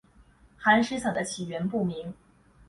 [0.57, 2.11] 寒食散的起源不明。